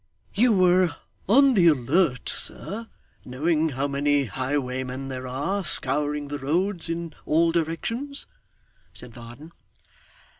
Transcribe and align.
'You 0.33 0.51
were 0.53 0.95
on 1.29 1.53
the 1.53 1.67
alert, 1.67 2.27
sir, 2.27 2.87
knowing 3.23 3.69
how 3.69 3.87
many 3.87 4.25
highwaymen 4.25 5.09
there 5.09 5.27
are, 5.27 5.63
scouring 5.63 6.27
the 6.27 6.39
roads 6.39 6.89
in 6.89 7.13
all 7.27 7.51
directions?' 7.51 8.25
said 8.93 9.13
Varden. 9.13 9.51